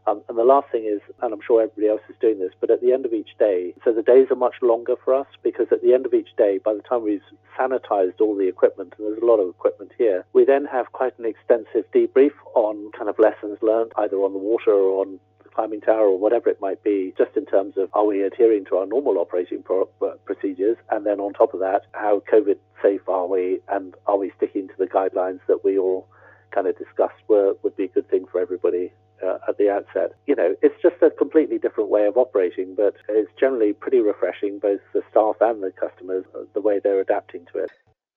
[0.08, 2.72] Um, and the last thing is, and I'm sure everybody else is doing this, but
[2.72, 5.68] at the end of each day, so the days are much longer for us because
[5.72, 7.22] at the end of each day, by the time we've
[7.60, 11.18] sanitized all the equipment, and there's a lot of equipment here, we then have quite
[11.20, 15.20] an extensive debrief on kind of lessons learned, either on the water or on
[15.54, 18.78] climbing tower or whatever it might be, just in terms of are we adhering to
[18.78, 23.08] our normal operating pro- uh, procedures, and then on top of that, how COVID safe
[23.08, 26.08] are we, and are we sticking to the guidelines that we all
[26.54, 28.92] kind of discussed were, would be a good thing for everybody
[29.26, 30.14] uh, at the outset.
[30.28, 34.60] You know, it's just a completely different way of operating, but it's generally pretty refreshing,
[34.60, 37.72] both the staff and the customers, uh, the way they're adapting to it.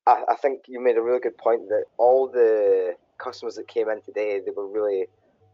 [0.06, 3.88] I, I think you made a really good point that all the customers that came
[3.88, 5.06] in today, they were really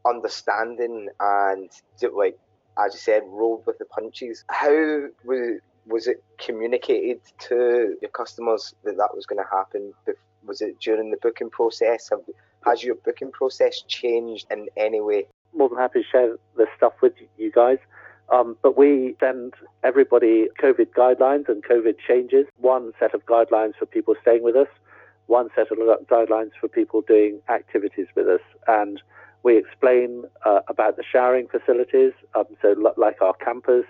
[0.09, 1.71] understanding and
[2.15, 2.39] like
[2.85, 4.45] as you said, rolled with the punches.
[4.49, 9.93] How was was it communicated to your customers that that was going to happen?
[10.47, 12.11] Was it during the booking process?
[12.11, 12.21] Have,
[12.65, 15.27] has your booking process changed in any way?
[15.55, 17.79] more than happy to share this stuff with you guys.
[18.33, 22.47] Um, but we send everybody COVID guidelines and COVID changes.
[22.57, 24.69] One set of guidelines for people staying with us,
[25.27, 28.41] one set of guidelines for people doing activities with us.
[28.67, 29.01] And
[29.43, 32.13] we explain uh, about the showering facilities.
[32.35, 33.85] Um, so, like our campers,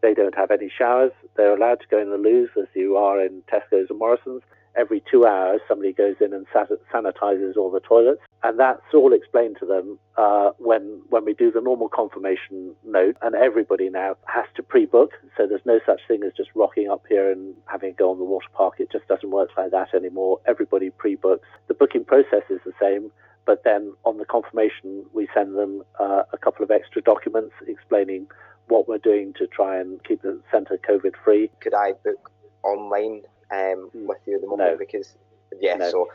[0.00, 1.12] they don't have any showers.
[1.36, 4.42] They're allowed to go in the loos as you are in Tesco's and Morrison's
[4.76, 6.46] every two hours somebody goes in and
[6.92, 11.50] sanitizes all the toilets, and that's all explained to them uh, when when we do
[11.50, 13.16] the normal confirmation note.
[13.22, 17.04] And everybody now has to pre-book, so there's no such thing as just rocking up
[17.08, 18.74] here and having a go on the water park.
[18.78, 20.40] It just doesn't work like that anymore.
[20.46, 21.48] Everybody pre-books.
[21.68, 23.10] The booking process is the same.
[23.44, 28.28] But then on the confirmation, we send them uh, a couple of extra documents explaining
[28.68, 31.50] what we're doing to try and keep the centre COVID free.
[31.60, 32.30] Could I book
[32.62, 34.06] online um, hmm.
[34.06, 34.78] with you at the moment no.
[34.78, 35.14] because
[35.60, 35.90] yeah, no.
[35.90, 36.08] so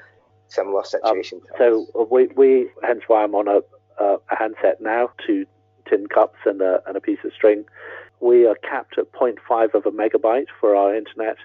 [0.48, 1.42] similar situation.
[1.54, 3.62] Um, so we, we hence why I'm on a,
[4.04, 5.46] a handset now, two
[5.90, 7.66] tin cups and a, and a piece of string.
[8.20, 11.38] We are capped at 0.5 of a megabyte for our internet.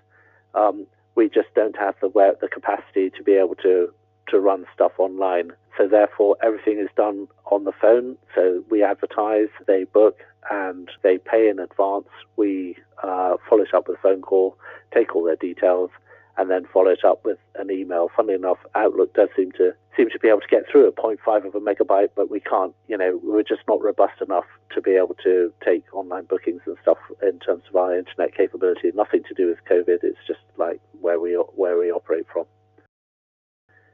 [0.54, 2.08] Um, we just don't have the
[2.40, 3.92] the capacity to be able to
[4.28, 5.52] to run stuff online.
[5.76, 8.16] So therefore, everything is done on the phone.
[8.34, 10.18] So we advertise, they book,
[10.50, 12.08] and they pay in advance.
[12.36, 14.56] We uh, follow it up with a phone call,
[14.92, 15.90] take all their details,
[16.36, 18.10] and then follow it up with an email.
[18.14, 21.46] Funnily enough, Outlook does seem to seem to be able to get through a 0.5
[21.46, 22.74] of a megabyte, but we can't.
[22.88, 26.76] You know, we're just not robust enough to be able to take online bookings and
[26.82, 28.90] stuff in terms of our internet capability.
[28.94, 29.98] Nothing to do with COVID.
[30.02, 32.46] It's just like where we where we operate from.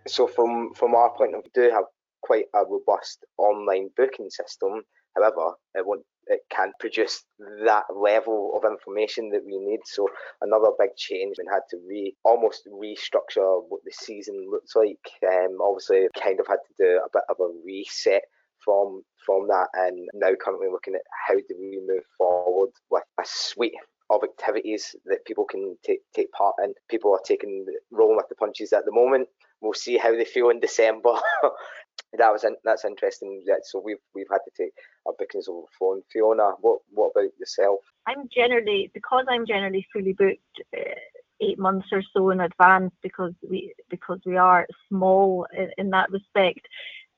[0.08, 1.84] So from from our point of view, we do have
[2.22, 4.82] quite a robust online booking system.
[5.14, 7.24] However, it won't it can't produce
[7.64, 9.80] that level of information that we need.
[9.86, 10.08] So
[10.42, 14.98] another big change and had to re almost restructure what the season looks like.
[15.26, 18.22] Um, obviously, kind of had to do a bit of a reset
[18.64, 23.24] from from that, and now currently looking at how do we move forward with a
[23.24, 23.74] suite
[24.10, 26.74] of activities that people can take take part in.
[26.90, 29.28] People are taking rolling with the punches at the moment.
[29.60, 31.14] We'll see how they feel in December.
[32.18, 33.42] that was in, that's interesting.
[33.44, 34.72] Yeah, so we've we've had to take
[35.06, 36.02] our bookings over the phone.
[36.12, 37.80] Fiona, what what about yourself?
[38.06, 40.62] I'm generally because I'm generally fully booked.
[40.76, 40.94] Uh,
[41.40, 46.10] eight months or so in advance because we because we are small in, in that
[46.10, 46.60] respect.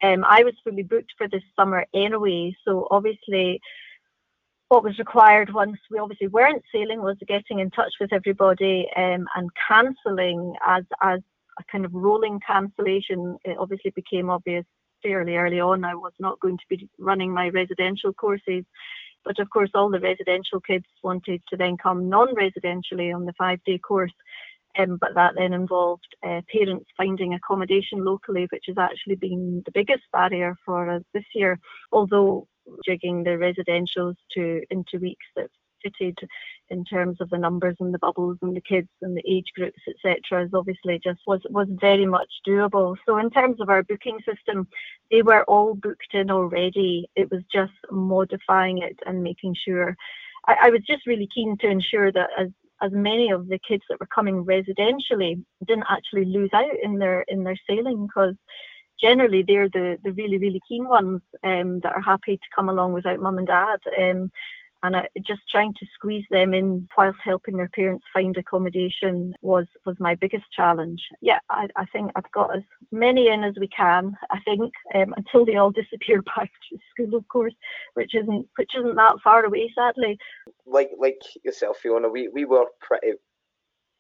[0.03, 3.61] Um, I was fully booked for this summer anyway, so obviously
[4.69, 9.27] what was required once we obviously weren't sailing was getting in touch with everybody um,
[9.35, 11.21] and cancelling as as
[11.61, 13.37] a kind of rolling cancellation.
[13.45, 14.65] It obviously became obvious
[15.03, 18.65] fairly early on I was not going to be running my residential courses.
[19.25, 23.79] But of course, all the residential kids wanted to then come non-residentially on the five-day
[23.79, 24.13] course.
[24.79, 29.73] Um, but that then involved uh, parents finding accommodation locally, which has actually been the
[29.73, 31.59] biggest barrier for us this year.
[31.91, 32.47] Although
[32.87, 35.51] jigging the residentials to into weeks that
[35.83, 36.19] fitted
[36.69, 39.81] in terms of the numbers and the bubbles and the kids and the age groups,
[39.89, 42.97] etc., is obviously just was was very much doable.
[43.07, 44.67] So in terms of our booking system,
[45.11, 47.09] they were all booked in already.
[47.17, 49.97] It was just modifying it and making sure.
[50.47, 52.49] I, I was just really keen to ensure that as
[52.83, 57.23] as many of the kids that were coming residentially didn't actually lose out in their
[57.29, 58.35] in their sailing because
[59.01, 62.93] generally they're the, the really, really keen ones um, that are happy to come along
[62.93, 63.79] without mum and dad.
[63.99, 64.31] Um,
[64.83, 69.67] and I, just trying to squeeze them in whilst helping their parents find accommodation was
[69.85, 71.01] was my biggest challenge.
[71.21, 74.17] Yeah, I, I think I've got as many in as we can.
[74.31, 77.55] I think um, until they all disappear back to school, of course,
[77.95, 80.19] which isn't which isn't that far away, sadly.
[80.67, 83.13] Like like yourself, Fiona, we we were pretty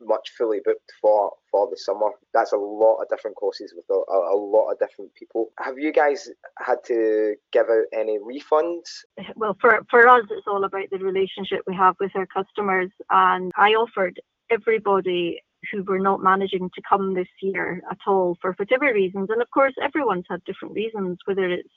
[0.00, 2.10] much fully booked for for the summer.
[2.32, 5.50] That's a lot of different courses with a, a, lot of different people.
[5.58, 9.04] Have you guys had to give out any refunds?
[9.36, 13.52] Well, for for us, it's all about the relationship we have with our customers, and
[13.56, 18.92] I offered everybody who were not managing to come this year at all for whatever
[18.92, 21.68] reasons, and of course, everyone's had different reasons, whether it's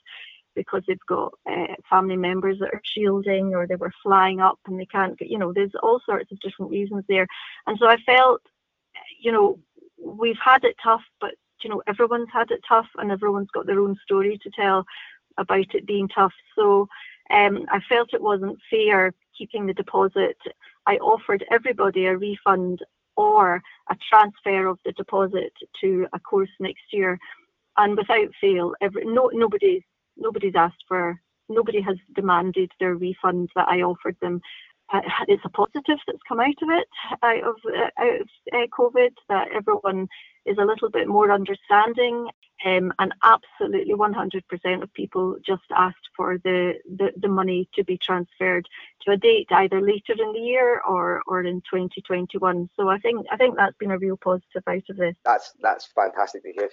[0.54, 4.78] because they've got uh, family members that are shielding or they were flying up and
[4.78, 7.26] they can't get, you know, there's all sorts of different reasons there.
[7.66, 8.42] And so I felt,
[9.20, 9.58] you know,
[10.02, 13.80] we've had it tough, but, you know, everyone's had it tough and everyone's got their
[13.80, 14.84] own story to tell
[15.38, 16.32] about it being tough.
[16.56, 16.88] So
[17.30, 20.36] um, I felt it wasn't fair keeping the deposit.
[20.86, 22.80] I offered everybody a refund
[23.16, 27.18] or a transfer of the deposit to a course next year.
[27.76, 29.82] And without fail, every, no, nobody's
[30.16, 34.40] nobody's asked for, nobody has demanded their refund that I offered them.
[34.92, 36.88] Uh, it's a positive that's come out of it,
[37.22, 40.08] out of, uh, out of uh, COVID, that everyone
[40.46, 42.28] is a little bit more understanding.
[42.64, 47.98] Um, and absolutely 100% of people just asked for the, the, the, money to be
[47.98, 48.66] transferred
[49.02, 52.70] to a date either later in the year or, or in 2021.
[52.74, 55.14] So I think I think that's been a real positive out of this.
[55.24, 56.70] That's that's fantastic to hear,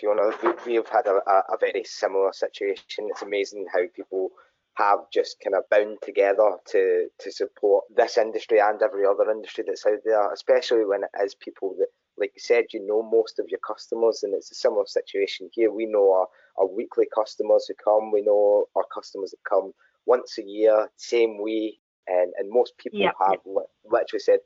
[0.65, 3.09] we have had a, a very similar situation.
[3.09, 4.29] It's amazing how people
[4.75, 9.63] have just kind of bound together to to support this industry and every other industry
[9.67, 11.87] that's out there, especially when it is people that
[12.21, 15.71] like you said, you know most of your customers, and it's a similar situation here.
[15.71, 16.27] We know our,
[16.57, 19.73] our weekly customers who come, we know our customers that come
[20.05, 23.15] once a year, same way, and, and most people yep.
[23.19, 23.39] have
[23.83, 24.39] literally said,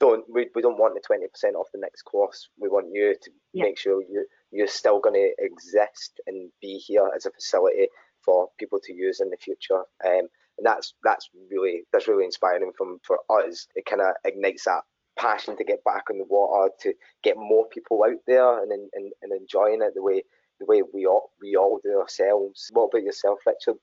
[0.00, 2.48] don't we, we don't want the 20% off the next course.
[2.58, 3.66] We want you to yep.
[3.66, 7.86] make sure you you're still going to exist and be here as a facility
[8.24, 9.82] for people to use in the future.
[10.04, 10.26] Um,
[10.56, 13.68] and that's that's really that's really inspiring from for us.
[13.76, 14.82] It kind of ignites that
[15.18, 19.12] passion to get back on the water, to get more people out there and, and,
[19.22, 20.22] and enjoying it the way
[20.58, 22.70] the way we all we all do ourselves.
[22.72, 23.78] What about yourself, Richard?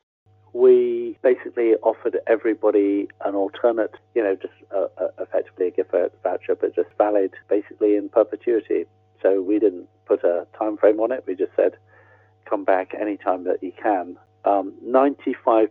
[0.53, 5.91] We basically offered everybody an alternate, you know, just uh, uh, effectively a gift
[6.23, 8.85] voucher, but just valid basically in perpetuity.
[9.21, 11.25] So we didn't put a time frame on it.
[11.27, 11.73] We just said,
[12.49, 14.17] come back anytime that you can.
[14.45, 15.69] Um, 95%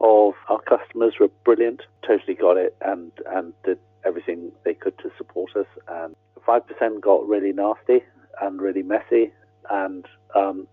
[0.00, 5.10] of our customers were brilliant, totally got it, and and did everything they could to
[5.16, 5.66] support us.
[5.88, 6.14] And
[6.46, 8.04] 5% got really nasty
[8.40, 9.32] and really messy.
[9.70, 10.66] And um,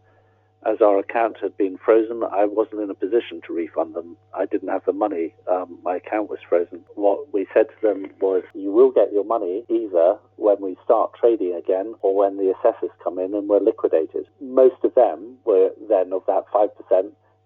[0.65, 4.17] as our account had been frozen, I wasn't in a position to refund them.
[4.33, 5.35] I didn't have the money.
[5.49, 6.81] Um, my account was frozen.
[6.95, 11.11] What we said to them was, you will get your money either when we start
[11.19, 14.27] trading again or when the assessors come in and we're liquidated.
[14.41, 16.69] Most of them were then of that 5%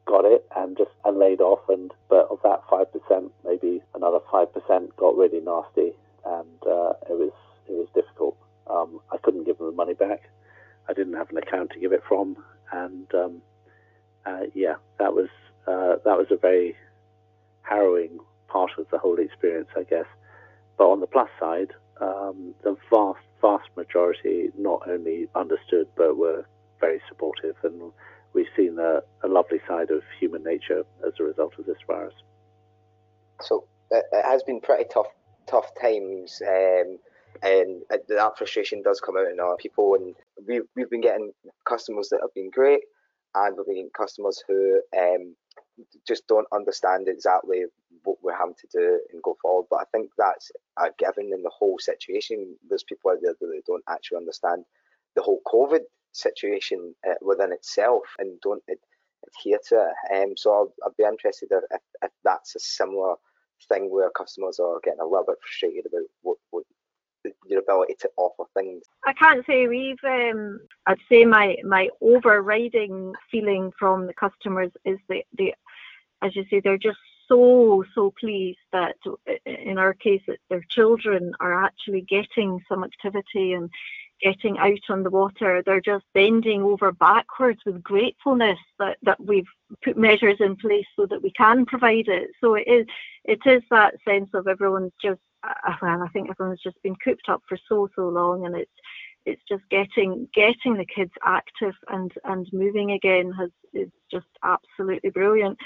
[0.05, 4.95] got it and just and laid off and but of that 5% maybe another 5%
[4.97, 5.93] got really nasty
[6.25, 7.31] and uh, it was
[7.67, 8.37] it was difficult
[8.69, 10.29] um, I couldn't give them the money back
[10.89, 12.37] I didn't have an account to give it from
[12.71, 13.41] and um,
[14.25, 15.29] uh, yeah, that was
[15.67, 16.75] uh, that was a very
[17.63, 20.05] harrowing part of the whole experience, I guess.
[20.77, 26.45] But on the plus side, um, the vast vast majority not only understood but were
[26.79, 27.91] very supportive, and
[28.33, 32.13] we've seen a, a lovely side of human nature as a result of this virus.
[33.41, 35.07] So it has been pretty tough
[35.47, 36.41] tough times.
[36.47, 36.97] Um,
[37.43, 39.95] and that frustration does come out in our people.
[39.95, 40.15] And
[40.47, 41.31] we've we've been getting
[41.67, 42.81] customers that have been great,
[43.35, 45.35] and we've been getting customers who um,
[46.07, 47.63] just don't understand exactly
[48.03, 49.67] what we're having to do and go forward.
[49.69, 52.55] But I think that's a given in the whole situation.
[52.67, 54.65] There's people out there that don't actually understand
[55.15, 55.81] the whole COVID
[56.11, 58.77] situation uh, within itself and don't ad-
[59.27, 60.15] adhere to it.
[60.15, 63.15] Um, so I'll, I'll be interested if, if, that's a similar
[63.69, 66.63] thing where customers are getting a little bit frustrated about what, what
[67.45, 68.83] your ability to offer things?
[69.05, 70.03] I can't say we've.
[70.03, 75.53] Um, I'd say my my overriding feeling from the customers is that they,
[76.21, 76.97] as you say, they're just
[77.27, 78.95] so so pleased that
[79.45, 83.69] in our case that their children are actually getting some activity and
[84.21, 85.61] getting out on the water.
[85.65, 89.47] They're just bending over backwards with gratefulness that, that we've
[89.83, 92.29] put measures in place so that we can provide it.
[92.41, 92.85] So it is
[93.25, 97.27] it is that sense of everyone's just uh, well, I think everyone's just been cooped
[97.27, 98.71] up for so so long, and it's
[99.25, 105.09] it's just getting getting the kids active and and moving again has is just absolutely
[105.09, 105.57] brilliant.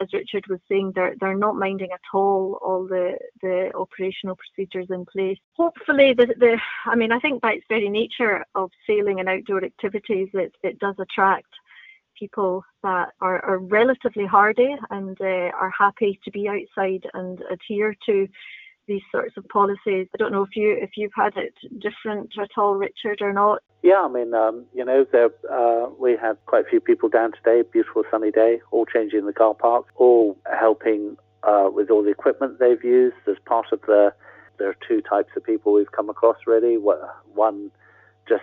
[0.00, 4.86] As Richard was saying, they're they're not minding at all all the the operational procedures
[4.90, 5.38] in place.
[5.56, 9.64] Hopefully, the the I mean, I think by its very nature of sailing and outdoor
[9.64, 11.48] activities, it it does attract
[12.18, 17.94] people that are, are relatively hardy and uh, are happy to be outside and adhere
[18.06, 18.26] to
[18.88, 20.08] these sorts of policies.
[20.12, 23.62] I don't know if you if you've had it different at all, Richard, or not.
[23.82, 27.32] Yeah, I mean, um, you know, there uh, we had quite a few people down
[27.32, 27.62] today.
[27.70, 32.58] Beautiful sunny day, all changing the car park, all helping uh, with all the equipment
[32.58, 34.12] they've used as part of the.
[34.58, 36.76] There are two types of people we've come across really.
[36.76, 37.70] One
[38.28, 38.42] just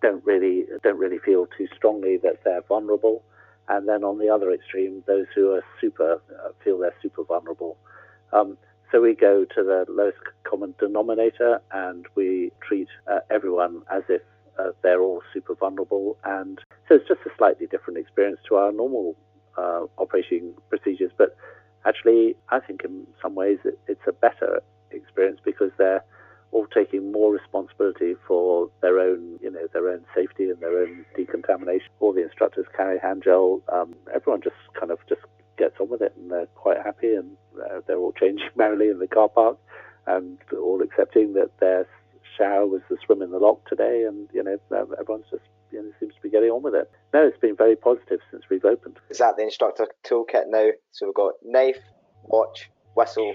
[0.00, 3.22] don't really don't really feel too strongly that they're vulnerable,
[3.68, 7.76] and then on the other extreme, those who are super uh, feel they're super vulnerable.
[8.32, 8.56] Um,
[8.92, 14.20] so we go to the lowest common denominator and we treat uh, everyone as if
[14.58, 16.18] uh, they're all super vulnerable.
[16.24, 19.16] And so it's just a slightly different experience to our normal
[19.56, 21.10] uh, operating procedures.
[21.16, 21.34] But
[21.86, 26.04] actually, I think in some ways it, it's a better experience because they're
[26.50, 31.06] all taking more responsibility for their own, you know, their own safety and their own
[31.16, 31.88] decontamination.
[32.00, 33.62] All the instructors carry hand gel.
[33.72, 35.22] Um, everyone just kind of just
[35.62, 38.98] gets on with it, and they're quite happy, and uh, they're all changing merrily in
[38.98, 39.58] the car park,
[40.06, 41.86] and all accepting that their
[42.36, 45.90] shower was the swim in the loch today, and you know everyone's just you know,
[46.00, 46.90] seems to be getting on with it.
[47.14, 48.98] No, it's been very positive since we've opened.
[49.08, 50.70] Is that the instructor toolkit now?
[50.90, 51.78] So we've got knife,
[52.24, 53.34] watch, whistle,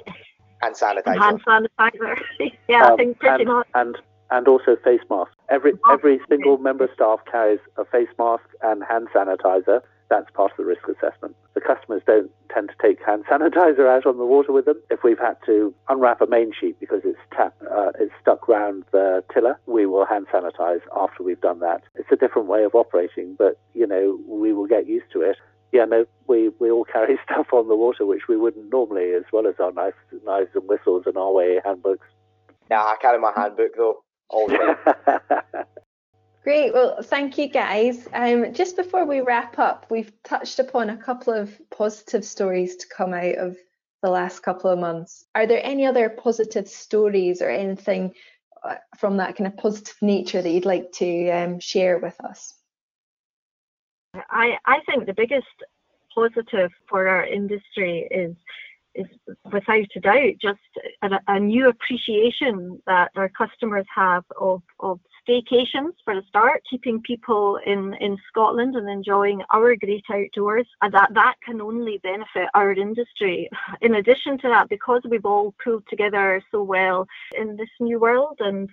[0.62, 1.20] hand sanitizer.
[1.20, 2.22] Hand sanitizer.
[2.68, 3.68] yeah, um, I think pretty and, much.
[3.74, 3.98] And
[4.30, 5.32] and also face mask.
[5.50, 10.52] Every every single member of staff carries a face mask and hand sanitizer that's part
[10.52, 11.36] of the risk assessment.
[11.54, 14.82] The customers don't tend to take hand sanitizer out on the water with them.
[14.90, 18.84] If we've had to unwrap a main sheet because it's, tap, uh, it's stuck round
[18.92, 21.84] the tiller, we will hand sanitize after we've done that.
[21.96, 25.38] It's a different way of operating, but you know we will get used to it.
[25.74, 29.24] Yeah, no, we, we all carry stuff on the water which we wouldn't normally, as
[29.34, 32.08] well as our knives, knives and whistles and RYA handbooks.
[32.72, 35.64] Yeah, I carry my handbook though all the time.
[36.48, 36.74] Great.
[36.74, 38.08] Well, thank you guys.
[38.14, 42.88] Um, just before we wrap up, we've touched upon a couple of positive stories to
[42.88, 43.58] come out of
[44.02, 45.26] the last couple of months.
[45.36, 48.14] Are there any other positive stories or anything
[48.64, 52.54] uh, from that kind of positive nature that you'd like to um, share with us?
[54.14, 55.48] I, I think the biggest
[56.16, 58.38] positive for our industry is
[58.96, 59.06] is
[59.52, 60.60] without a doubt just
[61.04, 67.02] a, a, new appreciation that our customers have of, of staycations for a start, keeping
[67.02, 70.68] people in, in Scotland and enjoying our great outdoors.
[70.82, 73.50] And that, that can only benefit our industry.
[73.82, 77.08] In addition to that, because we've all pulled together so well
[77.38, 78.70] in this new world and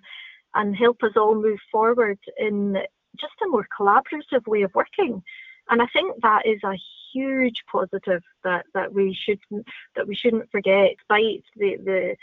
[0.57, 2.79] and help us all move forward in
[3.19, 5.21] just a more collaborative way of working.
[5.69, 6.79] And I think that is a
[7.13, 12.17] huge positive that, that we shouldn't that we shouldn't forget, despite the, the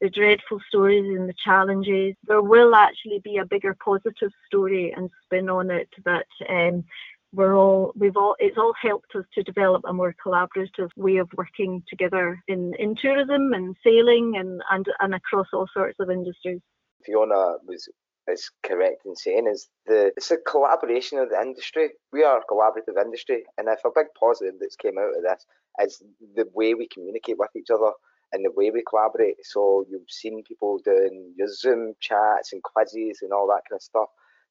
[0.00, 5.10] the dreadful stories and the challenges, there will actually be a bigger positive story and
[5.24, 6.84] spin on it that um,
[7.32, 11.28] we're all we've all it's all helped us to develop a more collaborative way of
[11.36, 16.60] working together in, in tourism and sailing and, and and across all sorts of industries.
[17.04, 17.88] Fiona was
[18.28, 21.90] is correct in saying is the it's a collaboration of the industry.
[22.12, 25.44] We are a collaborative industry, and if a big positive that's came out of this
[25.80, 26.02] is
[26.34, 27.92] the way we communicate with each other
[28.32, 29.36] and the way we collaborate.
[29.44, 33.82] So you've seen people doing your Zoom chats and quizzes and all that kind of
[33.82, 34.08] stuff.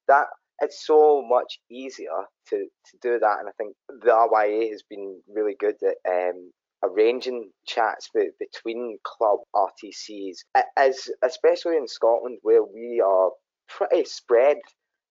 [0.07, 0.27] That
[0.61, 5.21] it's so much easier to, to do that, and I think the RYA has been
[5.27, 6.51] really good at um,
[6.83, 10.37] arranging chats be, between club RTCs,
[10.75, 13.31] as especially in Scotland where we are
[13.67, 14.57] pretty spread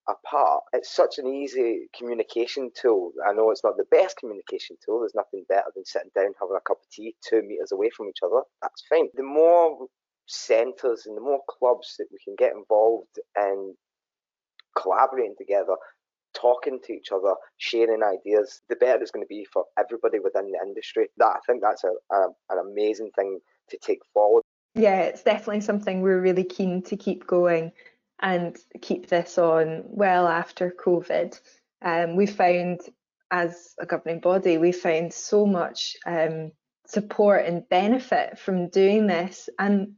[0.08, 0.64] apart.
[0.72, 3.12] It's such an easy communication tool.
[3.26, 5.00] I know it's not the best communication tool.
[5.00, 8.08] There's nothing better than sitting down having a cup of tea two meters away from
[8.08, 8.42] each other.
[8.62, 9.08] That's fine.
[9.14, 9.86] The more
[10.26, 13.74] centres and the more clubs that we can get involved in
[14.76, 15.76] collaborating together,
[16.34, 20.50] talking to each other, sharing ideas, the better it's going to be for everybody within
[20.50, 21.08] the industry.
[21.18, 23.40] That I think that's a, a an amazing thing
[23.70, 24.42] to take forward.
[24.74, 27.72] Yeah, it's definitely something we're really keen to keep going
[28.20, 31.38] and keep this on well after COVID.
[31.82, 32.80] Um, we found,
[33.30, 36.52] as a governing body, we found so much um,
[36.86, 39.94] support and benefit from doing this, and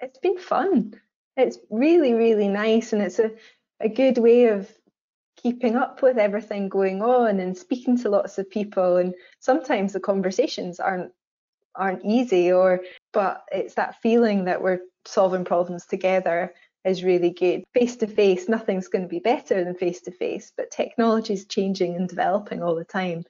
[0.00, 0.94] it's been fun.
[1.36, 3.30] It's really, really nice, and it's a,
[3.80, 4.70] a good way of
[5.36, 8.96] keeping up with everything going on and speaking to lots of people.
[8.96, 11.12] And sometimes the conversations aren't
[11.74, 12.80] aren't easy, or
[13.12, 16.52] but it's that feeling that we're solving problems together
[16.84, 17.64] is really good.
[17.74, 21.46] Face to face, nothing's going to be better than face to face, but technology is
[21.46, 23.24] changing and developing all the time.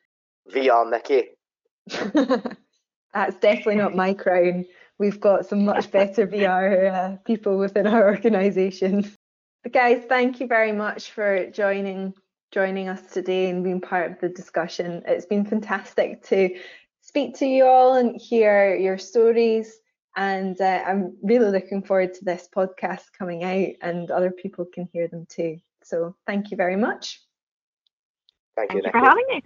[0.50, 1.30] VR, Nikki.
[3.14, 4.64] That's definitely not my crown.
[4.98, 9.10] We've got some much better VR uh, people within our organisation.
[9.62, 12.14] But guys, thank you very much for joining
[12.52, 15.02] joining us today and being part of the discussion.
[15.06, 16.50] It's been fantastic to
[17.00, 19.78] speak to you all and hear your stories
[20.16, 24.88] and uh, I'm really looking forward to this podcast coming out and other people can
[24.92, 25.58] hear them too.
[25.82, 27.20] So thank you very much.
[28.56, 29.42] Thank, thank you, you for having me.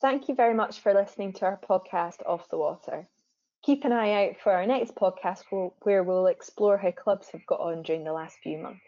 [0.00, 3.08] Thank you very much for listening to our podcast, Off the Water.
[3.62, 5.44] Keep an eye out for our next podcast
[5.82, 8.82] where we'll explore how clubs have got on during the last few months.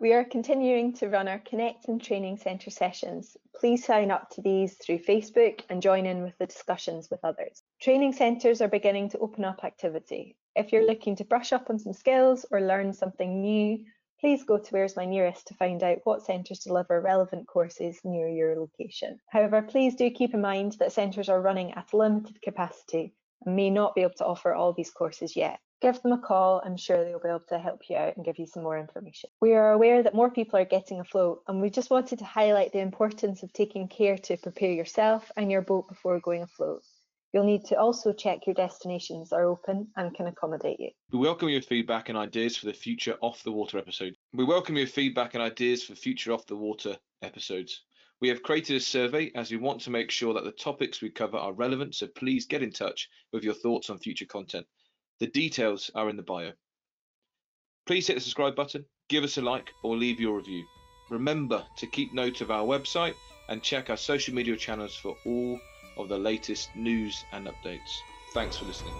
[0.00, 3.36] We are continuing to run our Connect and Training Centre sessions.
[3.54, 7.62] Please sign up to these through Facebook and join in with the discussions with others.
[7.82, 10.38] Training centres are beginning to open up activity.
[10.56, 13.84] If you're looking to brush up on some skills or learn something new,
[14.20, 18.26] please go to Where's My Nearest to find out what centres deliver relevant courses near
[18.26, 19.20] your location.
[19.28, 23.12] However, please do keep in mind that centres are running at limited capacity
[23.44, 26.62] and may not be able to offer all these courses yet give them a call.
[26.64, 29.30] I'm sure they'll be able to help you out and give you some more information.
[29.40, 32.72] We are aware that more people are getting afloat, and we just wanted to highlight
[32.72, 36.82] the importance of taking care to prepare yourself and your boat before going afloat.
[37.32, 40.90] You'll need to also check your destinations are open and can accommodate you.
[41.12, 44.16] We welcome your feedback and ideas for the future Off the Water episode.
[44.32, 47.82] We welcome your feedback and ideas for future Off the Water episodes.
[48.20, 51.08] We have created a survey as we want to make sure that the topics we
[51.08, 54.66] cover are relevant, so please get in touch with your thoughts on future content.
[55.20, 56.52] The details are in the bio.
[57.86, 60.64] Please hit the subscribe button, give us a like, or leave your review.
[61.10, 63.14] Remember to keep note of our website
[63.50, 65.60] and check our social media channels for all
[65.98, 67.98] of the latest news and updates.
[68.32, 68.94] Thanks for listening.